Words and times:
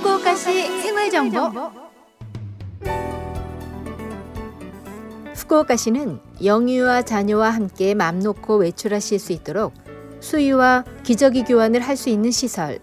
후쿠오카시 0.00 0.80
생활 0.80 1.10
정보. 1.10 1.38
후쿠오카시는 5.34 6.18
영유아 6.42 7.02
자녀와 7.02 7.50
함께 7.50 7.92
맘 7.92 8.18
놓고 8.18 8.56
외출하실 8.56 9.18
수 9.18 9.32
있도록 9.32 9.74
수유와 10.20 10.84
기저귀 11.02 11.44
교환을 11.44 11.80
할 11.80 11.98
수 11.98 12.08
있는 12.08 12.30
시설 12.30 12.78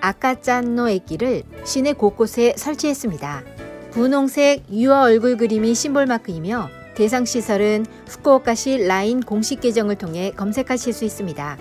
아까짠노 0.00 0.88
액기를 0.88 1.42
시내 1.64 1.92
곳곳에 1.92 2.54
설치했습니다. 2.56 3.44
분홍색 3.90 4.72
유아 4.72 5.02
얼굴 5.02 5.36
그림이 5.36 5.74
심볼 5.74 6.06
마크이며 6.06 6.70
대상 6.94 7.26
시설은 7.26 7.84
후쿠오카시 8.08 8.78
라인 8.86 9.20
공식 9.20 9.60
계정을 9.60 9.96
통해 9.96 10.30
검색하실 10.30 10.94
수 10.94 11.04
있습니다. 11.04 11.58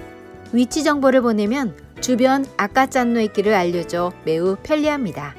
위치 0.54 0.84
정보를 0.84 1.22
보내면 1.22 1.76
주변 2.02 2.46
아까짠노의 2.58 3.32
길을 3.32 3.54
알려줘 3.54 4.12
매우 4.26 4.58
편리합니다. 4.64 5.34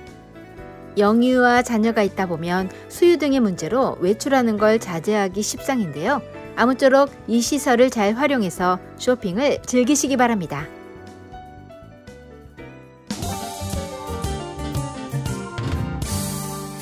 영유아 0.97 1.63
자녀가 1.63 2.03
있다 2.03 2.27
보면 2.27 2.71
수유 2.89 3.19
등의 3.19 3.41
문제로 3.41 3.97
외출하는 4.01 4.57
걸 4.57 4.79
자제하기 4.79 5.43
십상인데요. 5.43 6.23
아무쪼록 6.57 7.11
이 7.27 7.41
시설을 7.41 7.91
잘 7.91 8.15
활용해서 8.15 8.79
쇼핑을 8.99 9.63
즐기시기 9.67 10.17
바랍니다. 10.17 10.67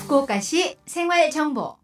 후쿠오카시 0.02 0.76
생활 0.86 1.30
정보 1.30 1.76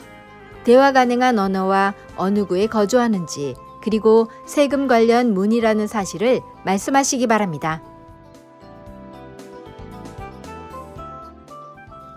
대화 0.69 0.93
가능한 0.93 1.39
언어와 1.39 1.95
어느 2.15 2.45
구에 2.45 2.67
거주하는지 2.67 3.55
그리고 3.81 4.29
세금 4.45 4.87
관련 4.87 5.33
문의라는 5.33 5.87
사실을 5.87 6.43
말씀하시기 6.63 7.27
바랍니다. 7.27 7.83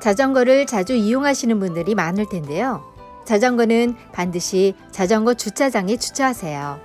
자전거를 0.02 0.66
자주 0.66 0.94
이용하시는 0.96 1.62
분들이 1.62 1.96
많을 1.96 2.28
텐데요. 2.28 2.84
자전거는 3.24 3.96
반드시 4.12 4.76
자전거 4.92 5.34
주차장에 5.34 5.96
주차하세요. 5.96 6.78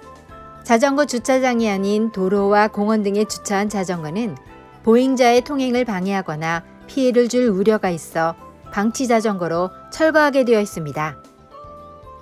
자전거 0.63 1.05
주차장이 1.05 1.69
아닌 1.69 2.13
도로와 2.13 2.69
공원 2.69 3.03
등에 3.03 3.25
주차한 3.25 3.71
자전거는 3.71 4.37
보행자의 4.85 5.41
통행을 5.43 5.85
방해하거나 5.85 6.63
피해를 6.87 7.29
줄 7.29 7.49
우려가 7.49 7.91
있어 7.91 8.37
방치 8.71 9.09
자전거로 9.09 9.71
철거하게 9.91 10.45
되어 10.45 10.61
있습니다. 10.61 11.17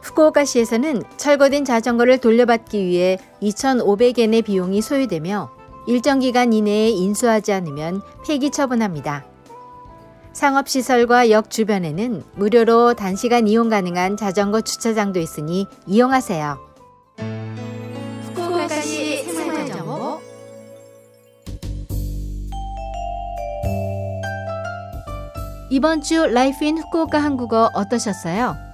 후쿠오카시에서는 0.05 1.03
철거된 1.17 1.65
자전거를 1.65 2.19
돌려받기 2.19 2.85
위해 2.85 3.19
2,500엔의 3.43 4.45
비용이 4.45 4.83
소요되며 4.83 5.51
일정 5.87 6.19
기간 6.19 6.53
이내에 6.53 6.91
인수하지 6.91 7.53
않으면 7.53 8.03
폐기 8.27 8.51
처분합니다. 8.51 9.25
상업시설과 10.33 11.31
역 11.31 11.51
주변에는 11.51 12.23
무료로 12.35 12.95
단시간 12.95 13.47
이용 13.47 13.69
가능한 13.69 14.17
자전거 14.17 14.61
주차장도 14.61 15.21
있으니 15.21 15.67
이용하세요. 15.87 16.59
후쿠오카시 18.35 19.25
생활정보 19.25 20.21
이번 25.71 26.03
주 26.03 26.27
Life 26.27 26.65
in 26.65 26.79
Fukuoka 26.79 27.19
한국어 27.19 27.71
어떠셨어요? 27.75 28.74